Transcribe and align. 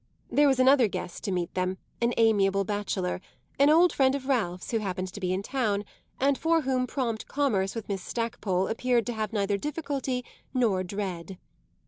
There 0.31 0.47
was 0.47 0.59
another 0.59 0.87
guest 0.87 1.23
to 1.25 1.31
meet 1.31 1.53
them, 1.53 1.77
an 2.01 2.15
amiable 2.17 2.63
bachelor, 2.63 3.21
an 3.59 3.69
old 3.69 3.93
friend 3.93 4.15
of 4.15 4.25
Ralph's 4.27 4.71
who 4.71 4.79
happened 4.79 5.13
to 5.13 5.19
be 5.19 5.31
in 5.31 5.43
town 5.43 5.85
and 6.19 6.39
for 6.39 6.61
whom 6.63 6.87
prompt 6.87 7.27
commerce 7.27 7.75
with 7.75 7.87
Miss 7.87 8.01
Stackpole 8.01 8.67
appeared 8.67 9.05
to 9.05 9.13
have 9.13 9.31
neither 9.31 9.57
difficulty 9.59 10.25
nor 10.55 10.81
dread. 10.83 11.37